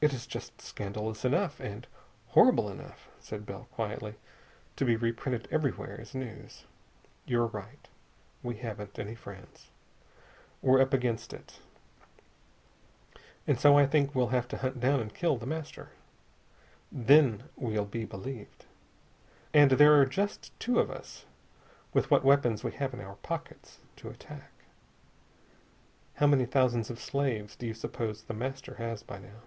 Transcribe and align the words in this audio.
"It 0.00 0.12
is 0.12 0.28
just 0.28 0.60
scandalous 0.60 1.24
enough 1.24 1.58
and 1.58 1.84
horrible 2.28 2.70
enough," 2.70 3.08
said 3.18 3.44
Bell 3.44 3.66
quietly, 3.72 4.14
"to 4.76 4.84
be 4.84 4.94
reprinted 4.94 5.48
everywhere 5.50 6.00
as 6.00 6.14
news. 6.14 6.66
You're 7.26 7.48
right. 7.48 7.88
We 8.40 8.58
haven't 8.58 9.00
any 9.00 9.16
friends. 9.16 9.72
We're 10.62 10.80
up 10.80 10.92
against 10.92 11.32
it. 11.32 11.58
And 13.44 13.58
so 13.58 13.76
I 13.76 13.86
think 13.86 14.14
we'll 14.14 14.28
have 14.28 14.46
to 14.46 14.58
hunt 14.58 14.78
down 14.78 15.00
and 15.00 15.12
kill 15.12 15.36
The 15.36 15.46
Master. 15.46 15.88
Then 16.92 17.42
we'll 17.56 17.84
be 17.84 18.04
believed. 18.04 18.66
And 19.52 19.72
there 19.72 20.00
are 20.00 20.06
just 20.06 20.52
two 20.60 20.78
of 20.78 20.92
us, 20.92 21.24
with 21.92 22.08
what 22.08 22.22
weapons 22.22 22.62
we 22.62 22.70
have 22.70 22.94
in 22.94 23.00
our 23.00 23.16
pockets, 23.16 23.80
to 23.96 24.10
attack. 24.10 24.52
How 26.14 26.28
many 26.28 26.46
thousands 26.46 26.88
of 26.88 27.00
slaves 27.00 27.56
do 27.56 27.66
you 27.66 27.74
suppose 27.74 28.22
The 28.22 28.32
Master 28.34 28.74
has 28.74 29.02
by 29.02 29.18
now?" 29.18 29.40